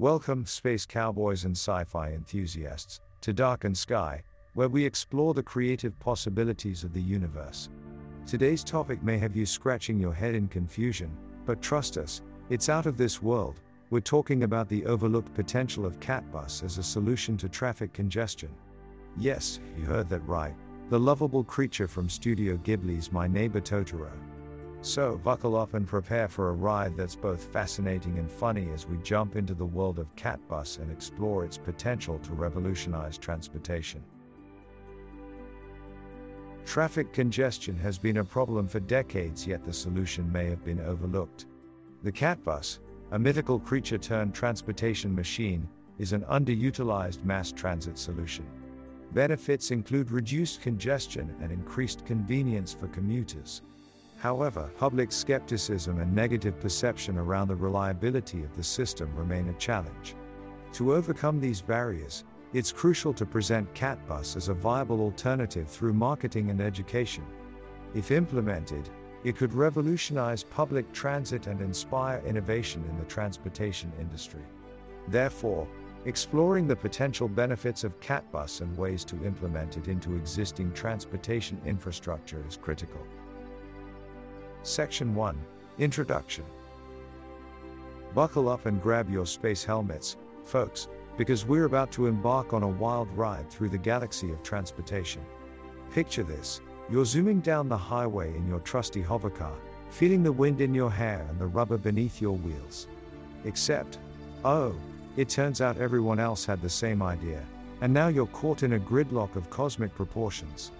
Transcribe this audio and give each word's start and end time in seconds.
Welcome, 0.00 0.46
space 0.46 0.86
cowboys 0.86 1.44
and 1.44 1.56
sci 1.56 1.82
fi 1.82 2.12
enthusiasts, 2.12 3.00
to 3.20 3.32
Dark 3.32 3.64
and 3.64 3.76
Sky, 3.76 4.22
where 4.54 4.68
we 4.68 4.84
explore 4.84 5.34
the 5.34 5.42
creative 5.42 5.98
possibilities 5.98 6.84
of 6.84 6.92
the 6.92 7.02
universe. 7.02 7.68
Today's 8.24 8.62
topic 8.62 9.02
may 9.02 9.18
have 9.18 9.34
you 9.34 9.44
scratching 9.44 9.98
your 9.98 10.14
head 10.14 10.36
in 10.36 10.46
confusion, 10.46 11.10
but 11.44 11.60
trust 11.60 11.98
us, 11.98 12.22
it's 12.48 12.68
out 12.68 12.86
of 12.86 12.96
this 12.96 13.20
world. 13.20 13.60
We're 13.90 13.98
talking 13.98 14.44
about 14.44 14.68
the 14.68 14.86
overlooked 14.86 15.34
potential 15.34 15.84
of 15.84 15.98
Catbus 15.98 16.62
as 16.62 16.78
a 16.78 16.82
solution 16.84 17.36
to 17.38 17.48
traffic 17.48 17.92
congestion. 17.92 18.50
Yes, 19.16 19.58
you 19.76 19.84
heard 19.84 20.08
that 20.10 20.24
right. 20.28 20.54
The 20.90 21.00
lovable 21.00 21.42
creature 21.42 21.88
from 21.88 22.08
Studio 22.08 22.56
Ghibli's 22.58 23.10
My 23.10 23.26
Neighbor 23.26 23.60
Totoro. 23.60 24.12
So, 24.80 25.18
buckle 25.18 25.56
up 25.56 25.74
and 25.74 25.86
prepare 25.86 26.28
for 26.28 26.50
a 26.50 26.52
ride 26.52 26.96
that's 26.96 27.16
both 27.16 27.42
fascinating 27.42 28.18
and 28.18 28.30
funny 28.30 28.68
as 28.72 28.86
we 28.86 28.96
jump 28.98 29.34
into 29.34 29.52
the 29.52 29.66
world 29.66 29.98
of 29.98 30.14
Catbus 30.14 30.78
and 30.78 30.90
explore 30.90 31.44
its 31.44 31.58
potential 31.58 32.18
to 32.20 32.32
revolutionize 32.32 33.18
transportation. 33.18 34.02
Traffic 36.64 37.12
congestion 37.12 37.76
has 37.78 37.98
been 37.98 38.18
a 38.18 38.24
problem 38.24 38.68
for 38.68 38.78
decades, 38.78 39.46
yet 39.46 39.64
the 39.64 39.72
solution 39.72 40.30
may 40.30 40.46
have 40.46 40.64
been 40.64 40.80
overlooked. 40.80 41.46
The 42.02 42.12
Catbus, 42.12 42.78
a 43.10 43.18
mythical 43.18 43.58
creature 43.58 43.98
turned 43.98 44.32
transportation 44.32 45.14
machine, 45.14 45.66
is 45.98 46.12
an 46.12 46.22
underutilized 46.22 47.24
mass 47.24 47.50
transit 47.50 47.98
solution. 47.98 48.46
Benefits 49.12 49.70
include 49.70 50.12
reduced 50.12 50.60
congestion 50.60 51.34
and 51.40 51.50
increased 51.50 52.04
convenience 52.04 52.72
for 52.74 52.86
commuters. 52.88 53.62
However, 54.18 54.68
public 54.76 55.12
skepticism 55.12 56.00
and 56.00 56.12
negative 56.12 56.58
perception 56.58 57.18
around 57.18 57.48
the 57.48 57.54
reliability 57.54 58.42
of 58.42 58.54
the 58.56 58.64
system 58.64 59.14
remain 59.14 59.48
a 59.48 59.54
challenge. 59.54 60.16
To 60.72 60.94
overcome 60.94 61.40
these 61.40 61.62
barriers, 61.62 62.24
it's 62.52 62.72
crucial 62.72 63.12
to 63.14 63.24
present 63.24 63.72
CatBus 63.74 64.36
as 64.36 64.48
a 64.48 64.54
viable 64.54 65.00
alternative 65.00 65.68
through 65.68 65.92
marketing 65.92 66.50
and 66.50 66.60
education. 66.60 67.24
If 67.94 68.10
implemented, 68.10 68.90
it 69.22 69.36
could 69.36 69.54
revolutionize 69.54 70.42
public 70.42 70.92
transit 70.92 71.46
and 71.46 71.60
inspire 71.60 72.20
innovation 72.26 72.84
in 72.90 72.98
the 72.98 73.04
transportation 73.04 73.92
industry. 74.00 74.42
Therefore, 75.06 75.68
exploring 76.06 76.66
the 76.66 76.76
potential 76.76 77.28
benefits 77.28 77.84
of 77.84 78.00
CatBus 78.00 78.62
and 78.62 78.76
ways 78.76 79.04
to 79.04 79.24
implement 79.24 79.76
it 79.76 79.86
into 79.86 80.16
existing 80.16 80.72
transportation 80.72 81.60
infrastructure 81.64 82.44
is 82.48 82.56
critical. 82.56 83.00
Section 84.62 85.14
1 85.14 85.38
Introduction 85.78 86.44
Buckle 88.12 88.48
up 88.48 88.66
and 88.66 88.82
grab 88.82 89.08
your 89.08 89.24
space 89.24 89.62
helmets, 89.62 90.16
folks, 90.44 90.88
because 91.16 91.46
we're 91.46 91.64
about 91.64 91.92
to 91.92 92.06
embark 92.06 92.52
on 92.52 92.64
a 92.64 92.68
wild 92.68 93.08
ride 93.16 93.48
through 93.50 93.68
the 93.68 93.78
galaxy 93.78 94.32
of 94.32 94.42
transportation. 94.42 95.22
Picture 95.92 96.24
this 96.24 96.60
you're 96.90 97.04
zooming 97.04 97.40
down 97.40 97.68
the 97.68 97.76
highway 97.76 98.34
in 98.34 98.48
your 98.48 98.60
trusty 98.60 99.02
hovercar, 99.02 99.54
feeling 99.90 100.22
the 100.22 100.32
wind 100.32 100.60
in 100.60 100.74
your 100.74 100.90
hair 100.90 101.24
and 101.30 101.38
the 101.38 101.46
rubber 101.46 101.78
beneath 101.78 102.20
your 102.20 102.36
wheels. 102.36 102.88
Except, 103.44 103.98
oh, 104.44 104.74
it 105.16 105.28
turns 105.28 105.60
out 105.60 105.78
everyone 105.78 106.18
else 106.18 106.44
had 106.44 106.60
the 106.60 106.68
same 106.68 107.02
idea, 107.02 107.44
and 107.80 107.92
now 107.92 108.08
you're 108.08 108.26
caught 108.26 108.64
in 108.64 108.72
a 108.72 108.78
gridlock 108.78 109.36
of 109.36 109.50
cosmic 109.50 109.94
proportions. 109.94 110.72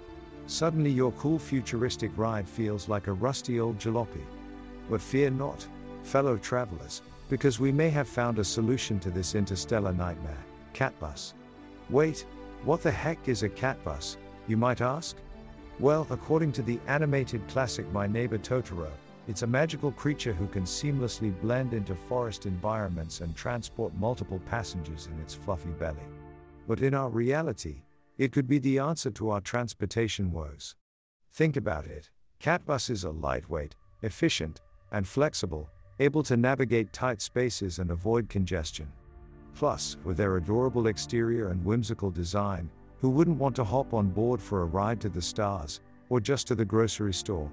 Suddenly 0.49 0.91
your 0.91 1.13
cool 1.13 1.39
futuristic 1.39 2.11
ride 2.17 2.49
feels 2.49 2.89
like 2.89 3.07
a 3.07 3.13
rusty 3.13 3.61
old 3.61 3.79
jalopy. 3.79 4.25
But 4.89 5.03
fear 5.03 5.29
not, 5.29 5.69
fellow 6.03 6.39
travelers, 6.39 7.03
because 7.29 7.61
we 7.61 7.71
may 7.71 7.91
have 7.91 8.09
found 8.09 8.39
a 8.39 8.45
solution 8.45 8.99
to 9.01 9.11
this 9.11 9.35
interstellar 9.35 9.93
nightmare, 9.93 10.43
Catbus. 10.73 11.35
Wait, 11.91 12.25
what 12.65 12.83
the 12.83 12.91
heck 12.91 13.29
is 13.29 13.43
a 13.43 13.49
Catbus, 13.51 14.17
you 14.47 14.57
might 14.57 14.81
ask? 14.81 15.19
Well, 15.79 16.07
according 16.09 16.53
to 16.53 16.63
the 16.63 16.81
animated 16.87 17.47
classic 17.49 17.87
My 17.93 18.07
Neighbor 18.07 18.39
Totoro, 18.39 18.91
it's 19.27 19.43
a 19.43 19.47
magical 19.47 19.93
creature 19.93 20.33
who 20.33 20.47
can 20.47 20.63
seamlessly 20.63 21.39
blend 21.43 21.75
into 21.75 21.95
forest 21.95 22.47
environments 22.47 23.21
and 23.21 23.37
transport 23.37 23.95
multiple 23.97 24.41
passengers 24.47 25.11
in 25.13 25.21
its 25.21 25.35
fluffy 25.35 25.73
belly. 25.79 26.09
But 26.67 26.81
in 26.81 26.95
our 26.95 27.11
reality, 27.11 27.83
it 28.19 28.33
could 28.33 28.49
be 28.49 28.59
the 28.59 28.79
answer 28.79 29.11
to 29.13 29.31
our 29.31 29.41
transportation 29.41 30.31
woes. 30.33 30.75
Think 31.33 31.57
about 31.57 31.87
it. 31.87 32.11
Catbuses 32.41 33.05
are 33.05 33.13
lightweight, 33.13 33.77
efficient, 34.03 34.61
and 34.91 35.07
flexible, 35.07 35.71
able 36.01 36.23
to 36.25 36.37
navigate 36.37 36.93
tight 36.93 37.23
spaces 37.23 37.79
and 37.79 37.91
avoid 37.91 38.29
congestion. 38.29 38.93
Plus, 39.55 39.97
with 40.05 40.17
their 40.17 40.37
adorable 40.37 40.89
exterior 40.89 41.49
and 41.49 41.65
whimsical 41.65 42.11
design, 42.11 42.71
who 43.01 43.09
wouldn't 43.09 43.39
want 43.39 43.55
to 43.57 43.65
hop 43.65 43.95
on 43.95 44.11
board 44.11 44.41
for 44.41 44.63
a 44.63 44.67
ride 44.67 45.01
to 45.01 45.09
the 45.09 45.23
stars, 45.23 45.81
or 46.09 46.21
just 46.21 46.47
to 46.49 46.55
the 46.55 46.65
grocery 46.65 47.15
store? 47.15 47.51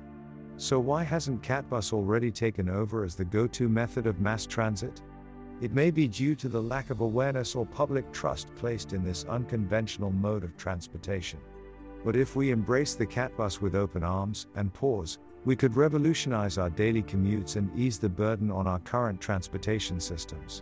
So, 0.57 0.79
why 0.79 1.03
hasn't 1.03 1.43
Catbus 1.43 1.93
already 1.93 2.31
taken 2.31 2.69
over 2.69 3.03
as 3.03 3.15
the 3.15 3.25
go 3.25 3.45
to 3.47 3.69
method 3.69 4.07
of 4.07 4.19
mass 4.19 4.45
transit? 4.45 5.01
It 5.61 5.73
may 5.73 5.89
be 5.89 6.07
due 6.07 6.35
to 6.35 6.49
the 6.49 6.61
lack 6.61 6.89
of 6.89 6.99
awareness 6.99 7.55
or 7.55 7.66
public 7.66 8.11
trust 8.11 8.53
placed 8.55 8.91
in 8.91 9.03
this 9.03 9.23
unconventional 9.23 10.11
mode 10.11 10.43
of 10.43 10.57
transportation. 10.57 11.39
But 12.03 12.17
if 12.17 12.35
we 12.35 12.51
embrace 12.51 12.93
the 12.93 13.05
catbus 13.05 13.61
with 13.61 13.73
open 13.73 14.03
arms 14.03 14.47
and 14.55 14.73
paws, 14.73 15.17
we 15.45 15.55
could 15.55 15.75
revolutionize 15.75 16.57
our 16.57 16.69
daily 16.69 17.03
commutes 17.03 17.55
and 17.55 17.73
ease 17.77 17.99
the 17.99 18.09
burden 18.09 18.51
on 18.51 18.67
our 18.67 18.79
current 18.79 19.21
transportation 19.21 19.99
systems. 19.99 20.61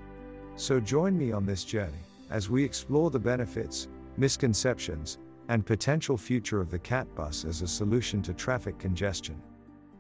So 0.56 0.80
join 0.80 1.18
me 1.18 1.32
on 1.32 1.46
this 1.46 1.64
journey 1.64 2.04
as 2.30 2.50
we 2.50 2.64
explore 2.64 3.10
the 3.10 3.20
benefits, 3.20 3.88
misconceptions, 4.18 5.18
and 5.50 5.66
potential 5.66 6.18
future 6.18 6.62
of 6.62 6.70
the 6.70 6.80
catbus 6.80 7.46
as 7.46 7.62
a 7.62 7.68
solution 7.68 8.22
to 8.22 8.34
traffic 8.34 8.78
congestion. 8.78 9.42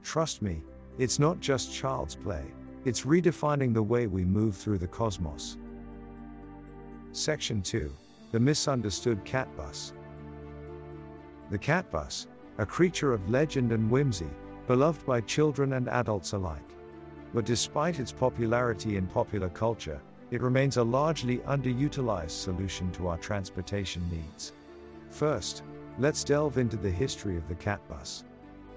Trust 0.03 0.41
me, 0.41 0.63
it's 0.99 1.17
not 1.17 1.39
just 1.39 1.73
child's 1.73 2.15
play. 2.15 2.45
It's 2.85 3.05
redefining 3.05 3.73
the 3.73 3.81
way 3.81 4.07
we 4.07 4.25
move 4.25 4.57
through 4.57 4.77
the 4.77 4.87
cosmos. 4.87 5.57
Section 7.13 7.61
2 7.61 7.95
The 8.33 8.39
Misunderstood 8.41 9.23
Cat 9.23 9.47
Bus. 9.55 9.93
The 11.49 11.57
cat 11.57 11.89
bus, 11.91 12.27
a 12.57 12.65
creature 12.65 13.13
of 13.13 13.29
legend 13.29 13.71
and 13.71 13.89
whimsy, 13.89 14.29
beloved 14.67 15.05
by 15.05 15.21
children 15.21 15.73
and 15.73 15.87
adults 15.87 16.33
alike. 16.33 16.71
But 17.33 17.45
despite 17.45 18.01
its 18.01 18.11
popularity 18.11 18.97
in 18.97 19.07
popular 19.07 19.47
culture, 19.47 20.01
it 20.29 20.41
remains 20.41 20.75
a 20.75 20.83
largely 20.83 21.37
underutilized 21.39 22.31
solution 22.31 22.91
to 22.93 23.07
our 23.07 23.17
transportation 23.17 24.03
needs. 24.11 24.51
First, 25.09 25.63
let's 25.99 26.25
delve 26.25 26.57
into 26.57 26.75
the 26.75 26.91
history 26.91 27.37
of 27.37 27.47
the 27.47 27.55
cat 27.55 27.79
bus. 27.87 28.25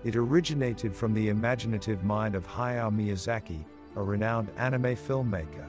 It 0.04 0.14
originated 0.14 0.94
from 0.94 1.12
the 1.12 1.28
imaginative 1.28 2.04
mind 2.04 2.36
of 2.36 2.46
Hayao 2.46 2.94
Miyazaki, 2.94 3.64
a 3.96 4.02
renowned 4.02 4.50
anime 4.58 4.94
filmmaker. 4.94 5.66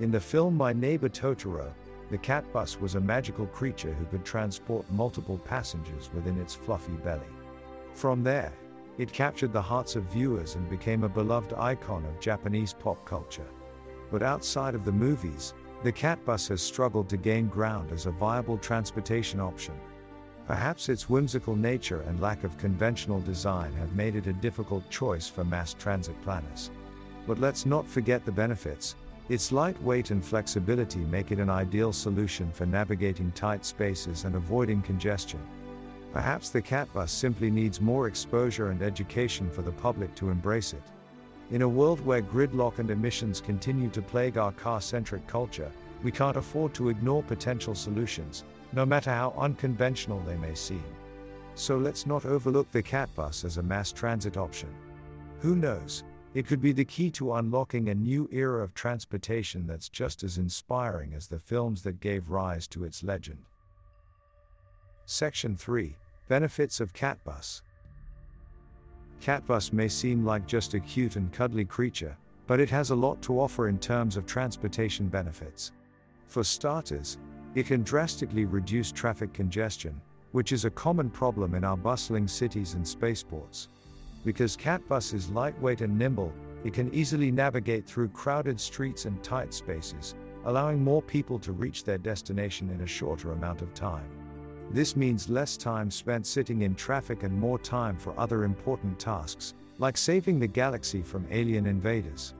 In 0.00 0.10
the 0.10 0.20
film 0.20 0.56
My 0.56 0.72
Neighbor 0.72 1.08
Totoro, 1.08 1.72
the 2.10 2.18
catbus 2.18 2.80
was 2.80 2.94
a 2.94 3.00
magical 3.00 3.46
creature 3.46 3.92
who 3.92 4.04
could 4.06 4.24
transport 4.24 4.88
multiple 4.90 5.38
passengers 5.38 6.08
within 6.14 6.40
its 6.40 6.54
fluffy 6.54 6.92
belly. 6.92 7.26
From 7.94 8.22
there, 8.22 8.52
it 8.98 9.12
captured 9.12 9.52
the 9.52 9.60
hearts 9.60 9.96
of 9.96 10.04
viewers 10.04 10.54
and 10.54 10.70
became 10.70 11.02
a 11.02 11.08
beloved 11.08 11.52
icon 11.54 12.04
of 12.04 12.20
Japanese 12.20 12.72
pop 12.72 13.04
culture. 13.04 13.48
But 14.10 14.22
outside 14.22 14.74
of 14.76 14.84
the 14.84 14.92
movies, 14.92 15.52
the 15.82 15.92
catbus 15.92 16.48
has 16.48 16.62
struggled 16.62 17.08
to 17.08 17.16
gain 17.16 17.48
ground 17.48 17.90
as 17.90 18.06
a 18.06 18.12
viable 18.12 18.58
transportation 18.58 19.40
option. 19.40 19.74
Perhaps 20.46 20.88
its 20.88 21.10
whimsical 21.10 21.56
nature 21.56 22.02
and 22.02 22.20
lack 22.20 22.44
of 22.44 22.56
conventional 22.56 23.20
design 23.20 23.72
have 23.72 23.96
made 23.96 24.14
it 24.14 24.28
a 24.28 24.32
difficult 24.32 24.88
choice 24.88 25.28
for 25.28 25.44
mass 25.44 25.74
transit 25.74 26.20
planners. 26.22 26.70
But 27.26 27.40
let's 27.40 27.66
not 27.66 27.88
forget 27.88 28.24
the 28.24 28.32
benefits. 28.32 28.94
Its 29.28 29.50
lightweight 29.50 30.12
and 30.12 30.24
flexibility 30.24 31.00
make 31.00 31.32
it 31.32 31.40
an 31.40 31.50
ideal 31.50 31.92
solution 31.92 32.52
for 32.52 32.64
navigating 32.66 33.32
tight 33.32 33.64
spaces 33.64 34.24
and 34.24 34.36
avoiding 34.36 34.82
congestion. 34.82 35.40
Perhaps 36.12 36.50
the 36.50 36.62
cat 36.62 36.92
bus 36.92 37.10
simply 37.10 37.50
needs 37.50 37.80
more 37.80 38.06
exposure 38.06 38.70
and 38.70 38.82
education 38.82 39.50
for 39.50 39.62
the 39.62 39.72
public 39.72 40.14
to 40.14 40.30
embrace 40.30 40.72
it. 40.72 40.82
In 41.50 41.62
a 41.62 41.68
world 41.68 42.00
where 42.06 42.22
gridlock 42.22 42.78
and 42.78 42.90
emissions 42.90 43.40
continue 43.40 43.90
to 43.90 44.00
plague 44.02 44.38
our 44.38 44.52
car 44.52 44.80
centric 44.80 45.26
culture, 45.26 45.70
we 46.02 46.12
can't 46.12 46.36
afford 46.36 46.74
to 46.74 46.88
ignore 46.88 47.22
potential 47.22 47.74
solutions, 47.74 48.44
no 48.72 48.86
matter 48.86 49.10
how 49.10 49.34
unconventional 49.36 50.20
they 50.20 50.36
may 50.36 50.54
seem. 50.54 50.84
So 51.54 51.76
let's 51.78 52.06
not 52.06 52.24
overlook 52.24 52.70
the 52.70 52.82
cat 52.82 53.12
bus 53.14 53.44
as 53.44 53.56
a 53.56 53.62
mass 53.62 53.90
transit 53.90 54.36
option. 54.36 54.68
Who 55.40 55.56
knows, 55.56 56.04
it 56.34 56.46
could 56.46 56.60
be 56.60 56.72
the 56.72 56.84
key 56.84 57.10
to 57.10 57.34
unlocking 57.34 57.88
a 57.88 57.94
new 57.94 58.28
era 58.30 58.62
of 58.62 58.74
transportation 58.74 59.66
that's 59.66 59.88
just 59.88 60.22
as 60.22 60.38
inspiring 60.38 61.14
as 61.14 61.26
the 61.26 61.38
films 61.38 61.82
that 61.82 62.00
gave 62.00 62.30
rise 62.30 62.66
to 62.66 62.84
its 62.84 63.02
legend. 63.02 63.44
Section 65.06 65.56
3 65.56 65.96
Benefits 66.28 66.80
of 66.80 66.92
Catbus 66.92 67.62
Catbus 69.20 69.72
may 69.72 69.88
seem 69.88 70.24
like 70.24 70.46
just 70.46 70.74
a 70.74 70.80
cute 70.80 71.16
and 71.16 71.32
cuddly 71.32 71.64
creature, 71.64 72.16
but 72.46 72.60
it 72.60 72.70
has 72.70 72.90
a 72.90 72.96
lot 72.96 73.22
to 73.22 73.40
offer 73.40 73.68
in 73.68 73.78
terms 73.78 74.16
of 74.16 74.26
transportation 74.26 75.08
benefits. 75.08 75.72
For 76.26 76.44
starters, 76.44 77.18
it 77.54 77.66
can 77.66 77.82
drastically 77.82 78.44
reduce 78.44 78.92
traffic 78.92 79.32
congestion, 79.32 80.00
which 80.32 80.52
is 80.52 80.64
a 80.64 80.70
common 80.70 81.08
problem 81.08 81.54
in 81.54 81.64
our 81.64 81.76
bustling 81.76 82.28
cities 82.28 82.74
and 82.74 82.86
spaceports. 82.86 83.68
Because 84.26 84.56
CatBus 84.56 85.14
is 85.14 85.30
lightweight 85.30 85.82
and 85.82 85.96
nimble, 85.96 86.32
it 86.64 86.72
can 86.72 86.92
easily 86.92 87.30
navigate 87.30 87.86
through 87.86 88.08
crowded 88.08 88.58
streets 88.58 89.04
and 89.04 89.22
tight 89.22 89.54
spaces, 89.54 90.16
allowing 90.46 90.82
more 90.82 91.00
people 91.00 91.38
to 91.38 91.52
reach 91.52 91.84
their 91.84 91.96
destination 91.96 92.68
in 92.70 92.80
a 92.80 92.86
shorter 92.88 93.30
amount 93.30 93.62
of 93.62 93.72
time. 93.72 94.08
This 94.72 94.96
means 94.96 95.28
less 95.28 95.56
time 95.56 95.92
spent 95.92 96.26
sitting 96.26 96.62
in 96.62 96.74
traffic 96.74 97.22
and 97.22 97.38
more 97.38 97.60
time 97.60 97.96
for 97.96 98.18
other 98.18 98.42
important 98.42 98.98
tasks, 98.98 99.54
like 99.78 99.96
saving 99.96 100.40
the 100.40 100.48
galaxy 100.48 101.02
from 101.02 101.28
alien 101.30 101.64
invaders. 101.64 102.34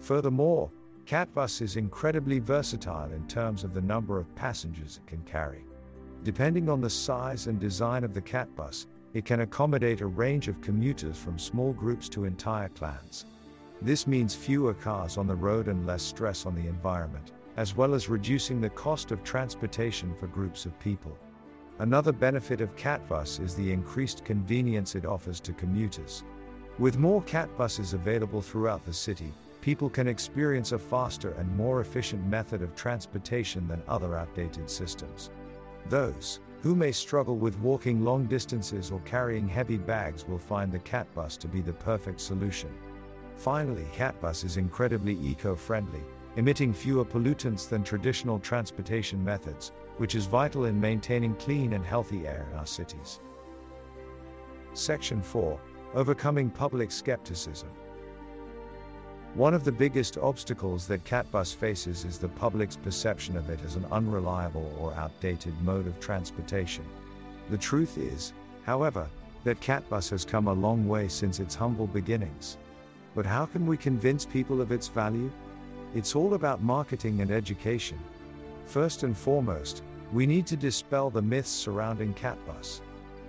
Furthermore, 0.00 0.70
CatBus 1.04 1.60
is 1.60 1.76
incredibly 1.76 2.38
versatile 2.38 3.12
in 3.12 3.28
terms 3.28 3.62
of 3.62 3.74
the 3.74 3.82
number 3.82 4.18
of 4.18 4.34
passengers 4.36 5.00
it 5.04 5.06
can 5.06 5.22
carry. 5.24 5.66
Depending 6.24 6.70
on 6.70 6.80
the 6.80 6.88
size 6.88 7.46
and 7.46 7.60
design 7.60 8.04
of 8.04 8.14
the 8.14 8.22
CatBus, 8.22 8.86
it 9.16 9.24
can 9.24 9.40
accommodate 9.40 10.02
a 10.02 10.06
range 10.06 10.46
of 10.46 10.60
commuters 10.60 11.16
from 11.16 11.38
small 11.38 11.72
groups 11.72 12.06
to 12.06 12.26
entire 12.26 12.68
clans. 12.68 13.24
This 13.80 14.06
means 14.06 14.34
fewer 14.34 14.74
cars 14.74 15.16
on 15.16 15.26
the 15.26 15.34
road 15.34 15.68
and 15.68 15.86
less 15.86 16.02
stress 16.02 16.44
on 16.44 16.54
the 16.54 16.68
environment, 16.68 17.32
as 17.56 17.74
well 17.74 17.94
as 17.94 18.10
reducing 18.10 18.60
the 18.60 18.68
cost 18.68 19.12
of 19.12 19.24
transportation 19.24 20.14
for 20.20 20.26
groups 20.26 20.66
of 20.66 20.78
people. 20.78 21.16
Another 21.78 22.12
benefit 22.12 22.60
of 22.60 22.76
CatBus 22.76 23.40
is 23.42 23.54
the 23.54 23.72
increased 23.72 24.22
convenience 24.22 24.94
it 24.94 25.06
offers 25.06 25.40
to 25.40 25.54
commuters. 25.54 26.22
With 26.78 26.98
more 26.98 27.22
CatBuses 27.22 27.94
available 27.94 28.42
throughout 28.42 28.84
the 28.84 28.92
city, 28.92 29.32
people 29.62 29.88
can 29.88 30.08
experience 30.08 30.72
a 30.72 30.78
faster 30.78 31.30
and 31.38 31.56
more 31.56 31.80
efficient 31.80 32.22
method 32.26 32.60
of 32.60 32.74
transportation 32.74 33.66
than 33.66 33.82
other 33.88 34.14
outdated 34.14 34.68
systems. 34.68 35.30
Those 35.88 36.40
who 36.62 36.74
may 36.74 36.92
struggle 36.92 37.36
with 37.36 37.58
walking 37.60 38.04
long 38.04 38.26
distances 38.26 38.90
or 38.90 39.00
carrying 39.00 39.48
heavy 39.48 39.78
bags 39.78 40.26
will 40.26 40.38
find 40.38 40.72
the 40.72 40.78
cat 40.78 41.06
bus 41.14 41.36
to 41.36 41.48
be 41.48 41.60
the 41.60 41.72
perfect 41.72 42.20
solution. 42.20 42.72
Finally, 43.36 43.86
cat 43.92 44.20
bus 44.20 44.44
is 44.44 44.56
incredibly 44.56 45.14
eco-friendly, 45.20 46.02
emitting 46.36 46.72
fewer 46.72 47.04
pollutants 47.04 47.68
than 47.68 47.82
traditional 47.82 48.38
transportation 48.38 49.22
methods, 49.22 49.72
which 49.98 50.14
is 50.14 50.26
vital 50.26 50.64
in 50.64 50.80
maintaining 50.80 51.34
clean 51.36 51.74
and 51.74 51.84
healthy 51.84 52.26
air 52.26 52.46
in 52.50 52.58
our 52.58 52.66
cities. 52.66 53.20
Section 54.72 55.22
4 55.22 55.60
Overcoming 55.94 56.50
Public 56.50 56.90
Skepticism. 56.90 57.70
One 59.36 59.52
of 59.52 59.64
the 59.64 59.72
biggest 59.72 60.16
obstacles 60.16 60.86
that 60.86 61.04
CatBus 61.04 61.54
faces 61.54 62.06
is 62.06 62.18
the 62.18 62.26
public's 62.26 62.76
perception 62.76 63.36
of 63.36 63.50
it 63.50 63.60
as 63.66 63.76
an 63.76 63.84
unreliable 63.92 64.74
or 64.80 64.94
outdated 64.94 65.52
mode 65.60 65.86
of 65.86 66.00
transportation. 66.00 66.86
The 67.50 67.58
truth 67.58 67.98
is, 67.98 68.32
however, 68.64 69.06
that 69.44 69.60
CatBus 69.60 70.08
has 70.08 70.24
come 70.24 70.48
a 70.48 70.54
long 70.54 70.88
way 70.88 71.06
since 71.08 71.38
its 71.38 71.54
humble 71.54 71.86
beginnings. 71.86 72.56
But 73.14 73.26
how 73.26 73.44
can 73.44 73.66
we 73.66 73.76
convince 73.76 74.24
people 74.24 74.62
of 74.62 74.72
its 74.72 74.88
value? 74.88 75.30
It's 75.94 76.16
all 76.16 76.32
about 76.32 76.62
marketing 76.62 77.20
and 77.20 77.30
education. 77.30 77.98
First 78.64 79.02
and 79.02 79.14
foremost, 79.14 79.82
we 80.14 80.26
need 80.26 80.46
to 80.46 80.56
dispel 80.56 81.10
the 81.10 81.20
myths 81.20 81.50
surrounding 81.50 82.14
CatBus. 82.14 82.80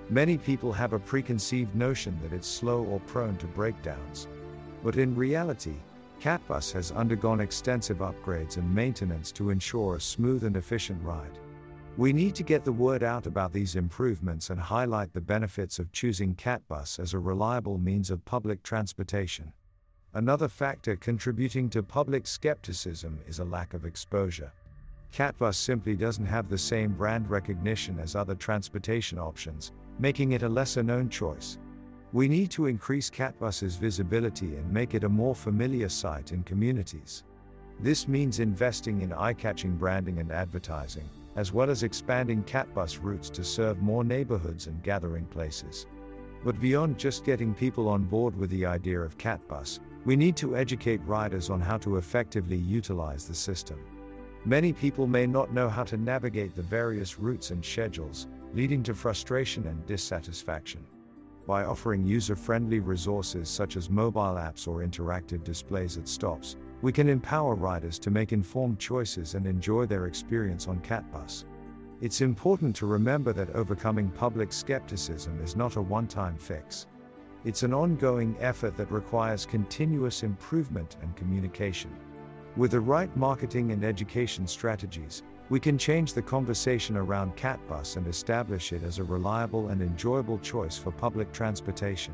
Many 0.09 0.37
people 0.37 0.71
have 0.71 0.93
a 0.93 0.99
preconceived 0.99 1.75
notion 1.75 2.17
that 2.23 2.31
it's 2.31 2.47
slow 2.47 2.85
or 2.85 3.01
prone 3.01 3.35
to 3.39 3.45
breakdowns. 3.47 4.29
But 4.83 4.95
in 4.95 5.13
reality, 5.13 5.75
CatBus 6.19 6.71
has 6.73 6.91
undergone 6.91 7.39
extensive 7.39 7.99
upgrades 7.99 8.57
and 8.57 8.73
maintenance 8.73 9.31
to 9.33 9.51
ensure 9.51 9.95
a 9.95 10.01
smooth 10.01 10.43
and 10.43 10.57
efficient 10.57 11.01
ride. 11.03 11.37
We 11.95 12.11
need 12.11 12.33
to 12.35 12.43
get 12.43 12.63
the 12.63 12.71
word 12.71 13.03
out 13.03 13.27
about 13.27 13.53
these 13.53 13.75
improvements 13.75 14.49
and 14.49 14.59
highlight 14.59 15.13
the 15.13 15.21
benefits 15.21 15.79
of 15.79 15.91
choosing 15.91 16.35
CatBus 16.35 16.99
as 16.99 17.13
a 17.13 17.19
reliable 17.19 17.77
means 17.77 18.09
of 18.09 18.25
public 18.25 18.63
transportation. 18.63 19.53
Another 20.13 20.47
factor 20.47 20.95
contributing 20.95 21.69
to 21.69 21.83
public 21.83 22.25
skepticism 22.25 23.19
is 23.27 23.39
a 23.39 23.45
lack 23.45 23.73
of 23.73 23.85
exposure. 23.85 24.51
CatBus 25.13 25.55
simply 25.55 25.95
doesn't 25.95 26.25
have 26.25 26.49
the 26.49 26.57
same 26.57 26.93
brand 26.93 27.29
recognition 27.29 27.99
as 27.99 28.15
other 28.15 28.35
transportation 28.35 29.19
options, 29.19 29.71
making 29.99 30.31
it 30.31 30.43
a 30.43 30.49
lesser 30.49 30.83
known 30.83 31.09
choice. 31.09 31.57
We 32.13 32.29
need 32.29 32.51
to 32.51 32.67
increase 32.67 33.09
CatBus's 33.09 33.75
visibility 33.75 34.55
and 34.55 34.71
make 34.71 34.93
it 34.93 35.03
a 35.03 35.09
more 35.09 35.35
familiar 35.35 35.89
sight 35.89 36.31
in 36.31 36.41
communities. 36.43 37.25
This 37.81 38.07
means 38.07 38.39
investing 38.39 39.01
in 39.01 39.11
eye 39.11 39.33
catching 39.33 39.75
branding 39.75 40.19
and 40.19 40.31
advertising, 40.31 41.09
as 41.35 41.51
well 41.51 41.69
as 41.69 41.83
expanding 41.83 42.43
CatBus 42.43 43.03
routes 43.03 43.29
to 43.31 43.43
serve 43.43 43.81
more 43.81 44.05
neighborhoods 44.05 44.67
and 44.67 44.81
gathering 44.83 45.25
places. 45.25 45.85
But 46.45 46.61
beyond 46.61 46.97
just 46.97 47.25
getting 47.25 47.53
people 47.53 47.89
on 47.89 48.05
board 48.05 48.37
with 48.37 48.51
the 48.51 48.65
idea 48.65 49.01
of 49.01 49.17
CatBus, 49.17 49.79
we 50.05 50.15
need 50.15 50.37
to 50.37 50.55
educate 50.55 51.01
riders 51.05 51.49
on 51.49 51.59
how 51.59 51.77
to 51.79 51.97
effectively 51.97 52.55
utilize 52.55 53.27
the 53.27 53.35
system. 53.35 53.79
Many 54.45 54.71
people 54.71 55.07
may 55.07 55.27
not 55.27 55.53
know 55.53 55.67
how 55.67 55.83
to 55.83 55.97
navigate 55.97 56.55
the 56.55 56.61
various 56.61 57.19
routes 57.19 57.51
and 57.51 57.65
schedules, 57.65 58.27
leading 58.53 58.81
to 58.83 58.95
frustration 58.95 59.67
and 59.67 59.85
dissatisfaction. 59.85 60.85
By 61.47 61.63
offering 61.63 62.05
user 62.05 62.35
friendly 62.35 62.81
resources 62.81 63.47
such 63.47 63.77
as 63.77 63.89
mobile 63.89 64.35
apps 64.35 64.67
or 64.67 64.85
interactive 64.85 65.45
displays 65.45 65.97
at 65.97 66.09
stops, 66.09 66.57
we 66.81 66.91
can 66.91 67.07
empower 67.07 67.55
riders 67.55 67.97
to 67.99 68.11
make 68.11 68.33
informed 68.33 68.79
choices 68.79 69.33
and 69.33 69.47
enjoy 69.47 69.85
their 69.85 70.07
experience 70.07 70.67
on 70.67 70.81
CatBus. 70.81 71.45
It's 72.01 72.19
important 72.19 72.75
to 72.75 72.85
remember 72.85 73.31
that 73.31 73.55
overcoming 73.55 74.09
public 74.09 74.51
skepticism 74.51 75.39
is 75.39 75.55
not 75.55 75.77
a 75.77 75.81
one 75.81 76.05
time 76.05 76.35
fix. 76.35 76.85
It's 77.45 77.63
an 77.63 77.73
ongoing 77.73 78.35
effort 78.41 78.75
that 78.75 78.91
requires 78.91 79.45
continuous 79.45 80.23
improvement 80.23 80.97
and 81.01 81.15
communication. 81.15 81.91
With 82.57 82.71
the 82.71 82.81
right 82.81 83.15
marketing 83.15 83.71
and 83.71 83.85
education 83.85 84.47
strategies, 84.47 85.23
we 85.49 85.59
can 85.59 85.77
change 85.77 86.13
the 86.13 86.21
conversation 86.21 86.97
around 86.97 87.35
CatBus 87.37 87.95
and 87.95 88.07
establish 88.07 88.73
it 88.73 88.83
as 88.83 88.99
a 88.99 89.03
reliable 89.03 89.69
and 89.69 89.81
enjoyable 89.81 90.37
choice 90.39 90.77
for 90.77 90.91
public 90.91 91.31
transportation. 91.31 92.13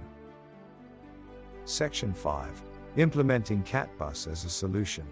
Section 1.66 2.14
5 2.14 2.64
Implementing 2.98 3.64
CatBus 3.64 4.32
as 4.32 4.46
a 4.46 4.50
solution. 4.50 5.06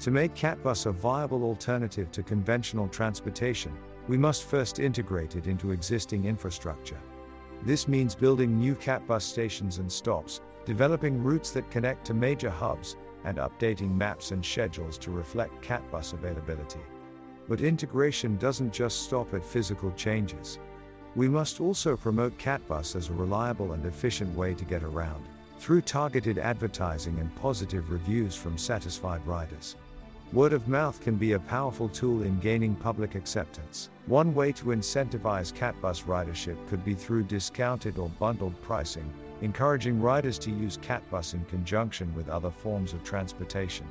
To 0.00 0.10
make 0.10 0.34
CatBus 0.34 0.86
a 0.86 0.92
viable 0.92 1.42
alternative 1.44 2.10
to 2.12 2.22
conventional 2.22 2.88
transportation, 2.88 3.76
we 4.08 4.16
must 4.16 4.44
first 4.44 4.78
integrate 4.78 5.36
it 5.36 5.46
into 5.46 5.72
existing 5.72 6.24
infrastructure. 6.24 6.98
This 7.64 7.86
means 7.88 8.14
building 8.14 8.58
new 8.58 8.74
CatBus 8.74 9.22
stations 9.22 9.78
and 9.78 9.90
stops, 9.90 10.40
developing 10.64 11.22
routes 11.22 11.50
that 11.50 11.70
connect 11.70 12.06
to 12.06 12.14
major 12.14 12.50
hubs, 12.50 12.96
and 13.26 13.38
updating 13.38 13.94
maps 13.94 14.30
and 14.30 14.42
schedules 14.42 14.96
to 14.96 15.10
reflect 15.10 15.60
CatBus 15.60 16.14
availability. 16.14 16.80
But 17.48 17.60
integration 17.60 18.38
doesn't 18.38 18.72
just 18.72 19.02
stop 19.02 19.34
at 19.34 19.44
physical 19.44 19.90
changes. 19.92 20.58
We 21.14 21.28
must 21.28 21.60
also 21.60 21.96
promote 21.96 22.38
CatBus 22.38 22.96
as 22.96 23.08
a 23.08 23.14
reliable 23.14 23.72
and 23.72 23.84
efficient 23.84 24.34
way 24.36 24.54
to 24.54 24.64
get 24.64 24.82
around, 24.82 25.24
through 25.58 25.82
targeted 25.82 26.38
advertising 26.38 27.18
and 27.18 27.34
positive 27.36 27.90
reviews 27.90 28.36
from 28.36 28.56
satisfied 28.56 29.26
riders. 29.26 29.76
Word 30.32 30.52
of 30.52 30.68
mouth 30.68 31.00
can 31.00 31.16
be 31.16 31.32
a 31.32 31.40
powerful 31.40 31.88
tool 31.88 32.22
in 32.22 32.40
gaining 32.40 32.74
public 32.74 33.14
acceptance. 33.14 33.90
One 34.06 34.34
way 34.34 34.52
to 34.52 34.66
incentivize 34.66 35.52
CatBus 35.52 36.04
ridership 36.04 36.56
could 36.68 36.84
be 36.84 36.94
through 36.94 37.24
discounted 37.24 37.96
or 37.96 38.08
bundled 38.20 38.60
pricing, 38.60 39.12
encouraging 39.42 40.00
riders 40.00 40.38
to 40.38 40.50
use 40.50 40.78
CatBus 40.78 41.34
in 41.34 41.44
conjunction 41.44 42.14
with 42.14 42.28
other 42.28 42.50
forms 42.50 42.92
of 42.92 43.04
transportation. 43.04 43.86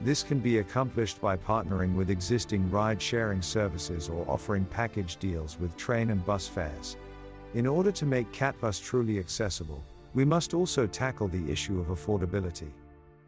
This 0.00 0.22
can 0.22 0.38
be 0.38 0.58
accomplished 0.58 1.20
by 1.20 1.36
partnering 1.36 1.94
with 1.94 2.10
existing 2.10 2.70
ride 2.70 3.00
sharing 3.00 3.40
services 3.40 4.08
or 4.08 4.28
offering 4.28 4.66
package 4.66 5.16
deals 5.16 5.58
with 5.58 5.76
train 5.76 6.10
and 6.10 6.24
bus 6.24 6.46
fares. 6.46 6.96
In 7.54 7.66
order 7.66 7.90
to 7.92 8.04
make 8.04 8.30
CatBus 8.32 8.82
truly 8.82 9.18
accessible, 9.18 9.82
we 10.12 10.24
must 10.24 10.54
also 10.54 10.86
tackle 10.86 11.28
the 11.28 11.50
issue 11.50 11.80
of 11.80 11.86
affordability. 11.86 12.70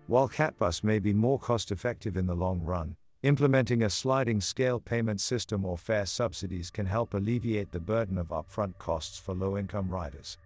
While 0.07 0.29
CatBus 0.29 0.85
may 0.85 0.99
be 0.99 1.13
more 1.13 1.39
cost 1.39 1.73
effective 1.73 2.17
in 2.17 2.27
the 2.27 2.35
long 2.35 2.63
run, 2.63 2.97
implementing 3.23 3.83
a 3.83 3.91
sliding 3.91 4.41
scale 4.41 4.79
payment 4.79 5.21
system 5.21 5.65
or 5.65 5.77
fare 5.77 6.07
subsidies 6.07 6.71
can 6.71 6.87
help 6.87 7.15
alleviate 7.15 7.73
the 7.73 7.81
burden 7.81 8.17
of 8.17 8.29
upfront 8.29 8.79
costs 8.79 9.19
for 9.19 9.35
low 9.35 9.59
income 9.59 9.89
riders. 9.89 10.39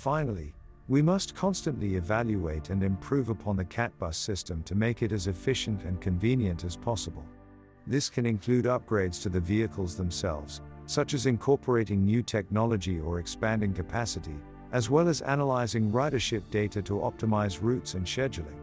Finally, 0.00 0.54
we 0.88 1.02
must 1.02 1.34
constantly 1.34 1.96
evaluate 1.96 2.70
and 2.70 2.82
improve 2.82 3.28
upon 3.28 3.54
the 3.54 3.64
CatBus 3.66 4.14
system 4.14 4.62
to 4.62 4.74
make 4.74 5.02
it 5.02 5.12
as 5.12 5.26
efficient 5.26 5.84
and 5.84 6.00
convenient 6.00 6.64
as 6.64 6.74
possible. 6.74 7.22
This 7.86 8.08
can 8.08 8.24
include 8.24 8.64
upgrades 8.64 9.20
to 9.20 9.28
the 9.28 9.40
vehicles 9.40 9.98
themselves, 9.98 10.62
such 10.86 11.12
as 11.12 11.26
incorporating 11.26 12.02
new 12.02 12.22
technology 12.22 12.98
or 12.98 13.18
expanding 13.18 13.74
capacity, 13.74 14.36
as 14.72 14.88
well 14.88 15.06
as 15.06 15.20
analyzing 15.20 15.92
ridership 15.92 16.48
data 16.48 16.80
to 16.80 16.94
optimize 16.94 17.60
routes 17.60 17.92
and 17.92 18.06
scheduling. 18.06 18.56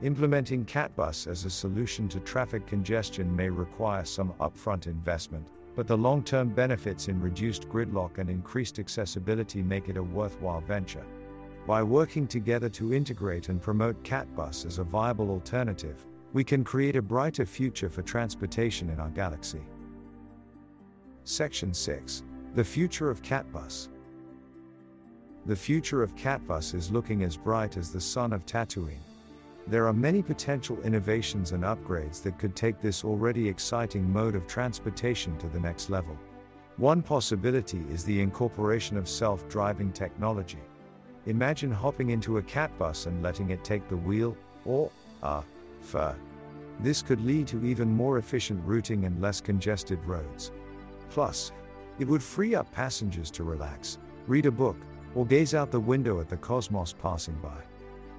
Implementing 0.00 0.64
CATBus 0.64 1.26
as 1.26 1.44
a 1.44 1.50
solution 1.50 2.08
to 2.08 2.20
traffic 2.20 2.66
congestion 2.66 3.36
may 3.36 3.50
require 3.50 4.06
some 4.06 4.32
upfront 4.40 4.86
investment, 4.86 5.46
but 5.74 5.86
the 5.86 5.96
long 5.96 6.22
term 6.22 6.48
benefits 6.48 7.08
in 7.08 7.20
reduced 7.20 7.68
gridlock 7.68 8.18
and 8.18 8.28
increased 8.28 8.78
accessibility 8.78 9.62
make 9.62 9.88
it 9.88 9.96
a 9.96 10.02
worthwhile 10.02 10.60
venture. 10.60 11.04
By 11.66 11.82
working 11.82 12.26
together 12.26 12.68
to 12.70 12.94
integrate 12.94 13.48
and 13.48 13.60
promote 13.60 14.02
CATBus 14.02 14.66
as 14.66 14.78
a 14.78 14.84
viable 14.84 15.30
alternative, 15.30 16.04
we 16.32 16.44
can 16.44 16.64
create 16.64 16.96
a 16.96 17.02
brighter 17.02 17.44
future 17.44 17.90
for 17.90 18.02
transportation 18.02 18.90
in 18.90 19.00
our 19.00 19.10
galaxy. 19.10 19.62
Section 21.24 21.74
6 21.74 22.22
The 22.54 22.64
Future 22.64 23.10
of 23.10 23.22
CATBus. 23.22 23.88
The 25.46 25.56
future 25.56 26.02
of 26.02 26.14
CATBus 26.16 26.74
is 26.74 26.90
looking 26.90 27.22
as 27.22 27.36
bright 27.36 27.76
as 27.76 27.92
the 27.92 28.00
sun 28.00 28.32
of 28.32 28.46
Tatooine. 28.46 28.98
There 29.70 29.86
are 29.86 29.92
many 29.92 30.20
potential 30.20 30.80
innovations 30.82 31.52
and 31.52 31.62
upgrades 31.62 32.20
that 32.24 32.40
could 32.40 32.56
take 32.56 32.80
this 32.80 33.04
already 33.04 33.48
exciting 33.48 34.12
mode 34.12 34.34
of 34.34 34.48
transportation 34.48 35.38
to 35.38 35.46
the 35.46 35.60
next 35.60 35.90
level. 35.90 36.18
One 36.76 37.02
possibility 37.02 37.78
is 37.88 38.02
the 38.02 38.20
incorporation 38.20 38.96
of 38.96 39.08
self 39.08 39.48
driving 39.48 39.92
technology. 39.92 40.58
Imagine 41.26 41.70
hopping 41.70 42.10
into 42.10 42.38
a 42.38 42.42
cat 42.42 42.76
bus 42.80 43.06
and 43.06 43.22
letting 43.22 43.50
it 43.50 43.62
take 43.62 43.88
the 43.88 43.96
wheel, 43.96 44.36
or, 44.64 44.90
ah, 45.22 45.44
fur. 45.80 46.16
This 46.80 47.00
could 47.00 47.20
lead 47.20 47.46
to 47.46 47.64
even 47.64 47.94
more 47.94 48.18
efficient 48.18 48.60
routing 48.66 49.04
and 49.04 49.22
less 49.22 49.40
congested 49.40 50.04
roads. 50.04 50.50
Plus, 51.10 51.52
it 52.00 52.08
would 52.08 52.24
free 52.24 52.56
up 52.56 52.68
passengers 52.72 53.30
to 53.30 53.44
relax, 53.44 53.98
read 54.26 54.46
a 54.46 54.50
book, 54.50 54.78
or 55.14 55.24
gaze 55.24 55.54
out 55.54 55.70
the 55.70 55.78
window 55.78 56.18
at 56.18 56.28
the 56.28 56.38
cosmos 56.38 56.92
passing 56.92 57.38
by. 57.40 57.69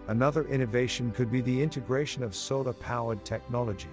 Another 0.08 0.46
innovation 0.46 1.12
could 1.12 1.32
be 1.32 1.42
the 1.42 1.62
integration 1.62 2.24
of 2.24 2.36
solar 2.36 2.74
powered 2.74 3.24
technology. 3.24 3.90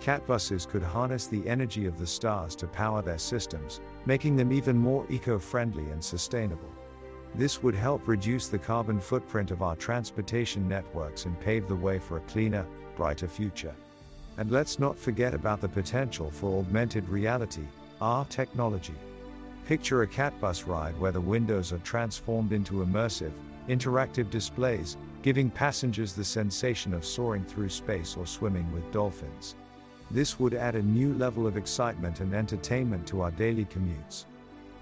Cat 0.00 0.26
buses 0.26 0.66
could 0.66 0.82
harness 0.82 1.26
the 1.26 1.46
energy 1.48 1.86
of 1.86 1.98
the 1.98 2.06
stars 2.06 2.56
to 2.56 2.66
power 2.66 3.02
their 3.02 3.18
systems, 3.18 3.80
making 4.06 4.36
them 4.36 4.52
even 4.52 4.76
more 4.76 5.06
eco 5.08 5.38
friendly 5.38 5.90
and 5.90 6.02
sustainable. 6.02 6.70
This 7.34 7.62
would 7.62 7.74
help 7.74 8.06
reduce 8.06 8.48
the 8.48 8.58
carbon 8.58 9.00
footprint 9.00 9.50
of 9.50 9.62
our 9.62 9.76
transportation 9.76 10.68
networks 10.68 11.24
and 11.24 11.38
pave 11.40 11.66
the 11.66 11.76
way 11.76 11.98
for 11.98 12.18
a 12.18 12.22
cleaner, 12.22 12.66
brighter 12.96 13.28
future. 13.28 13.74
And 14.38 14.50
let's 14.50 14.78
not 14.78 14.98
forget 14.98 15.34
about 15.34 15.60
the 15.60 15.68
potential 15.68 16.30
for 16.30 16.60
augmented 16.60 17.08
reality, 17.08 17.66
AR 18.00 18.24
technology. 18.26 18.94
Picture 19.66 20.02
a 20.02 20.06
cat 20.06 20.38
bus 20.40 20.64
ride 20.64 20.98
where 20.98 21.12
the 21.12 21.20
windows 21.20 21.72
are 21.72 21.78
transformed 21.78 22.52
into 22.52 22.84
immersive, 22.84 23.32
interactive 23.68 24.28
displays, 24.28 24.96
giving 25.22 25.50
passengers 25.50 26.12
the 26.12 26.24
sensation 26.24 26.92
of 26.92 27.04
soaring 27.04 27.44
through 27.44 27.68
space 27.68 28.16
or 28.16 28.26
swimming 28.26 28.70
with 28.72 28.90
dolphins. 28.92 29.54
This 30.10 30.38
would 30.38 30.52
add 30.52 30.74
a 30.74 30.82
new 30.82 31.14
level 31.14 31.46
of 31.46 31.56
excitement 31.56 32.20
and 32.20 32.34
entertainment 32.34 33.06
to 33.06 33.22
our 33.22 33.30
daily 33.30 33.64
commutes. 33.64 34.26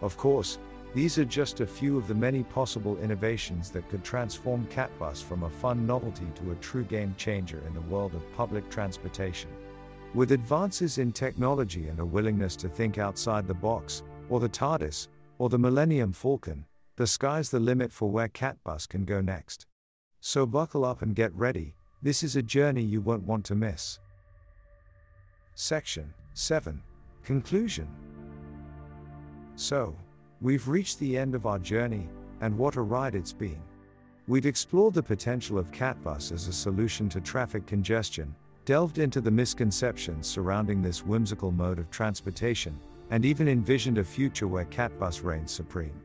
Of 0.01 0.17
course, 0.17 0.59
these 0.95 1.19
are 1.19 1.25
just 1.25 1.61
a 1.61 1.67
few 1.67 1.97
of 1.97 2.09
the 2.09 2.15
many 2.15 2.43
possible 2.43 2.99
innovations 2.99 3.71
that 3.71 3.89
could 3.89 4.03
transform 4.03 4.67
CatBus 4.67 5.23
from 5.23 5.45
a 5.45 5.51
fun 5.51 5.87
novelty 5.87 6.27
to 6.35 6.51
a 6.51 6.57
true 6.57 6.83
game 6.83 7.15
changer 7.17 7.63
in 7.67 7.75
the 7.75 7.81
world 7.83 8.15
of 8.15 8.33
public 8.35 8.69
transportation. 8.71 9.51
With 10.15 10.33
advances 10.33 10.99
in 10.99 11.13
technology 11.13 11.87
and 11.87 12.01
a 12.01 12.05
willingness 12.05 12.57
to 12.57 12.69
think 12.69 12.99
outside 12.99 13.47
the 13.47 13.55
box, 13.55 14.03
or 14.29 14.41
the 14.41 14.49
TARDIS, 14.49 15.07
or 15.39 15.49
the 15.49 15.59
Millennium 15.59 16.13
Falcon, 16.13 16.65
the 16.97 17.07
sky's 17.07 17.51
the 17.51 17.61
limit 17.61 17.93
for 17.93 18.11
where 18.11 18.29
CatBus 18.29 18.89
can 18.89 19.05
go 19.05 19.21
next. 19.21 19.67
So 20.23 20.45
buckle 20.45 20.85
up 20.85 21.01
and 21.01 21.15
get 21.15 21.35
ready, 21.35 21.75
this 22.03 22.23
is 22.23 22.37
a 22.37 22.43
journey 22.43 22.83
you 22.83 23.01
won't 23.01 23.23
want 23.23 23.43
to 23.47 23.55
miss. 23.55 23.99
Section 25.55 26.13
7 26.35 26.83
Conclusion 27.25 27.89
So, 29.57 29.97
we've 30.43 30.69
reached 30.69 30.99
the 30.99 31.17
end 31.17 31.35
of 31.35 31.47
our 31.47 31.59
journey, 31.59 32.07
and 32.43 32.57
what 32.57 32.77
a 32.77 32.83
ride 32.83 33.15
it's 33.15 33.33
been. 33.33 33.63
We've 34.29 34.45
explored 34.45 34.93
the 34.93 35.03
potential 35.03 35.59
of 35.59 35.73
CatBus 35.73 36.33
as 36.33 36.49
a 36.49 36.53
solution 36.53 37.09
to 37.09 37.21
traffic 37.23 37.67
congestion, 37.67 38.35
delved 38.67 38.99
into 38.99 39.23
the 39.23 39.31
misconceptions 39.31 40.27
surrounding 40.27 40.83
this 40.83 41.05
whimsical 41.05 41.51
mode 41.51 41.79
of 41.79 41.91
transportation, 41.91 42.79
and 43.09 43.25
even 43.25 43.49
envisioned 43.49 43.97
a 43.97 44.05
future 44.05 44.49
where 44.49 44.67
CatBus 44.67 45.25
reigns 45.25 45.51
supreme. 45.51 45.99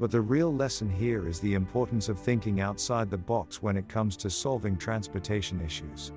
But 0.00 0.12
the 0.12 0.20
real 0.20 0.54
lesson 0.54 0.88
here 0.88 1.26
is 1.26 1.40
the 1.40 1.54
importance 1.54 2.08
of 2.08 2.20
thinking 2.20 2.60
outside 2.60 3.10
the 3.10 3.18
box 3.18 3.60
when 3.60 3.76
it 3.76 3.88
comes 3.88 4.16
to 4.18 4.30
solving 4.30 4.76
transportation 4.76 5.60
issues. 5.60 6.12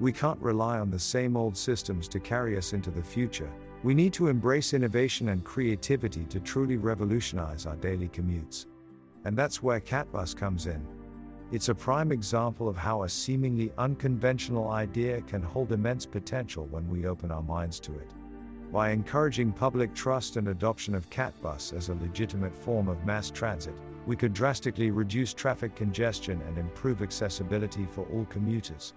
We 0.00 0.12
can't 0.12 0.40
rely 0.40 0.80
on 0.80 0.90
the 0.90 0.98
same 0.98 1.36
old 1.36 1.56
systems 1.56 2.08
to 2.08 2.18
carry 2.18 2.56
us 2.56 2.72
into 2.72 2.90
the 2.90 3.02
future. 3.02 3.50
We 3.84 3.94
need 3.94 4.12
to 4.14 4.26
embrace 4.26 4.74
innovation 4.74 5.28
and 5.28 5.44
creativity 5.44 6.24
to 6.24 6.40
truly 6.40 6.76
revolutionize 6.76 7.66
our 7.66 7.76
daily 7.76 8.08
commutes. 8.08 8.66
And 9.24 9.36
that's 9.36 9.62
where 9.62 9.80
CatBus 9.80 10.34
comes 10.34 10.66
in. 10.66 10.84
It's 11.52 11.68
a 11.68 11.74
prime 11.74 12.10
example 12.10 12.68
of 12.68 12.76
how 12.76 13.02
a 13.04 13.08
seemingly 13.08 13.72
unconventional 13.78 14.70
idea 14.70 15.20
can 15.22 15.42
hold 15.42 15.70
immense 15.72 16.06
potential 16.06 16.66
when 16.66 16.88
we 16.88 17.06
open 17.06 17.30
our 17.30 17.42
minds 17.42 17.78
to 17.80 17.92
it. 17.92 18.10
By 18.72 18.90
encouraging 18.90 19.50
public 19.50 19.94
trust 19.94 20.36
and 20.36 20.46
adoption 20.46 20.94
of 20.94 21.10
CatBus 21.10 21.76
as 21.76 21.88
a 21.88 21.94
legitimate 21.94 22.56
form 22.56 22.86
of 22.86 23.04
mass 23.04 23.28
transit, 23.28 23.74
we 24.06 24.14
could 24.14 24.32
drastically 24.32 24.92
reduce 24.92 25.34
traffic 25.34 25.74
congestion 25.74 26.40
and 26.46 26.56
improve 26.56 27.02
accessibility 27.02 27.84
for 27.84 28.06
all 28.12 28.26
commuters. 28.26 28.94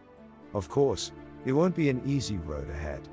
Of 0.53 0.69
course, 0.69 1.11
it 1.45 1.53
won't 1.53 1.73
be 1.73 1.89
an 1.89 2.03
easy 2.05 2.37
road 2.37 2.69
ahead. 2.69 3.09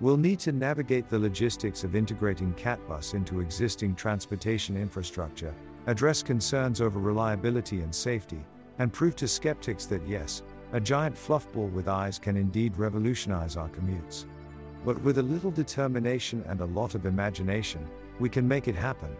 We'll 0.00 0.16
need 0.16 0.38
to 0.40 0.52
navigate 0.52 1.10
the 1.10 1.18
logistics 1.18 1.84
of 1.84 1.94
integrating 1.94 2.54
CatBus 2.54 3.12
into 3.12 3.40
existing 3.40 3.94
transportation 3.94 4.78
infrastructure, 4.78 5.54
address 5.86 6.22
concerns 6.22 6.80
over 6.80 6.98
reliability 6.98 7.80
and 7.80 7.94
safety, 7.94 8.40
and 8.78 8.94
prove 8.94 9.14
to 9.16 9.28
skeptics 9.28 9.84
that 9.86 10.06
yes, 10.08 10.42
a 10.72 10.80
giant 10.80 11.16
fluffball 11.16 11.70
with 11.70 11.86
eyes 11.86 12.18
can 12.18 12.38
indeed 12.38 12.78
revolutionize 12.78 13.58
our 13.58 13.68
commutes. 13.68 14.24
But 14.88 15.02
with 15.02 15.18
a 15.18 15.22
little 15.22 15.50
determination 15.50 16.42
and 16.48 16.62
a 16.62 16.64
lot 16.64 16.94
of 16.94 17.04
imagination, 17.04 17.86
we 18.18 18.30
can 18.30 18.48
make 18.48 18.68
it 18.68 18.74
happen. 18.74 19.14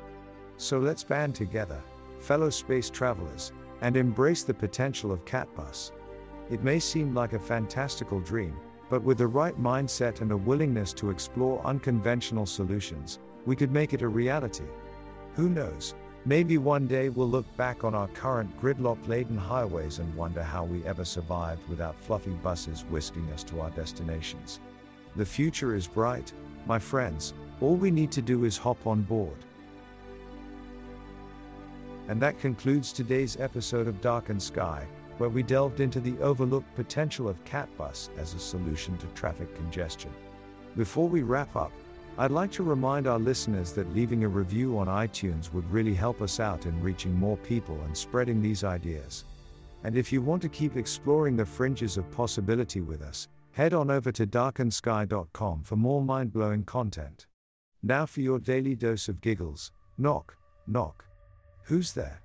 So 0.57 0.79
let's 0.79 1.05
band 1.05 1.35
together, 1.35 1.83
fellow 2.21 2.49
space 2.49 2.89
travelers, 2.89 3.53
and 3.83 3.95
embrace 3.95 4.45
the 4.45 4.55
potential 4.55 5.13
of 5.13 5.27
CatBus. 5.27 5.93
It 6.49 6.65
may 6.65 6.79
seem 6.79 7.15
like 7.15 7.35
a 7.35 7.39
fantastical 7.39 8.19
dream, 8.19 8.57
but 8.89 9.03
with 9.03 9.19
the 9.19 9.27
right 9.27 9.61
mindset 9.61 10.23
and 10.23 10.33
a 10.33 10.39
willingness 10.39 10.95
to 10.95 11.11
explore 11.11 11.61
unconventional 11.67 12.47
solutions, 12.47 13.19
we 13.45 13.55
could 13.55 13.71
make 13.71 13.93
it 13.93 14.01
a 14.01 14.09
reality. 14.09 14.65
Who 15.35 15.51
knows? 15.51 15.95
Maybe 16.25 16.57
one 16.57 16.87
day 16.87 17.11
we'll 17.11 17.29
look 17.29 17.57
back 17.59 17.85
on 17.85 17.95
our 17.95 18.09
current 18.09 18.59
gridlock 18.59 19.07
laden 19.07 19.37
highways 19.37 19.99
and 19.99 20.15
wonder 20.15 20.43
how 20.43 20.65
we 20.65 20.83
ever 20.87 21.05
survived 21.05 21.69
without 21.69 22.01
fluffy 22.01 22.33
buses 22.43 22.87
whisking 22.87 23.31
us 23.35 23.45
to 23.45 23.61
our 23.61 23.71
destinations. 23.73 24.61
The 25.19 25.27
future 25.27 25.75
is 25.75 25.89
bright, 25.89 26.33
my 26.65 26.79
friends, 26.79 27.35
all 27.61 27.75
we 27.75 27.91
need 27.91 28.13
to 28.13 28.23
do 28.23 28.45
is 28.45 28.57
hop 28.57 28.87
on 28.87 29.03
board. 29.03 29.45
And 32.07 32.23
that 32.23 32.39
concludes 32.39 32.93
today's 32.93 33.37
episode 33.41 33.89
of 33.89 34.01
Dark 34.01 34.29
and 34.29 34.41
Sky, 34.41 34.87
where 35.17 35.29
we 35.29 35.43
delved 35.43 35.81
into 35.81 35.99
the 35.99 36.17
overlooked 36.21 36.73
potential 36.77 37.29
of 37.29 37.45
CatBus 37.45 38.11
as 38.17 38.35
a 38.35 38.39
solution 38.39 38.97
to 38.99 39.09
traffic 39.09 39.53
congestion. 39.57 40.13
Before 40.77 41.09
we 41.09 41.23
wrap 41.23 41.57
up, 41.57 41.73
I'd 42.17 42.31
like 42.31 42.53
to 42.53 42.63
remind 42.63 43.09
our 43.09 43.19
listeners 43.19 43.73
that 43.73 43.93
leaving 43.93 44.23
a 44.23 44.29
review 44.29 44.79
on 44.79 44.87
iTunes 44.87 45.53
would 45.53 45.69
really 45.69 45.95
help 45.95 46.23
us 46.23 46.39
out 46.39 46.65
in 46.65 46.81
reaching 46.81 47.13
more 47.13 47.39
people 47.39 47.81
and 47.87 47.97
spreading 47.97 48.41
these 48.41 48.63
ideas. 48.63 49.25
And 49.83 49.97
if 49.97 50.13
you 50.13 50.23
want 50.23 50.43
to 50.43 50.49
keep 50.49 50.77
exploring 50.77 51.35
the 51.35 51.45
fringes 51.45 51.97
of 51.97 52.09
possibility 52.13 52.83
with 52.83 53.03
us, 53.03 53.27
Head 53.59 53.75
on 53.75 53.91
over 53.91 54.13
to 54.13 54.25
darkensky.com 54.25 55.65
for 55.65 55.75
more 55.75 56.01
mind 56.01 56.33
blowing 56.33 56.63
content. 56.63 57.27
Now 57.83 58.07
for 58.07 58.21
your 58.21 58.39
daily 58.39 58.77
dose 58.77 59.09
of 59.09 59.21
giggles. 59.21 59.73
Knock, 59.99 60.37
knock. 60.69 61.05
Who's 61.65 61.93
there? 61.93 62.21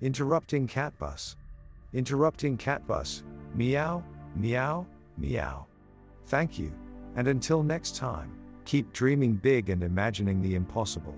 Interrupting 0.00 0.68
Catbus. 0.68 1.34
Interrupting 1.92 2.56
Catbus. 2.56 3.24
Meow, 3.56 4.04
meow, 4.36 4.86
meow. 5.16 5.66
Thank 6.26 6.60
you, 6.60 6.72
and 7.16 7.26
until 7.26 7.64
next 7.64 7.96
time, 7.96 8.30
keep 8.64 8.92
dreaming 8.92 9.34
big 9.34 9.70
and 9.70 9.82
imagining 9.82 10.40
the 10.42 10.54
impossible. 10.54 11.16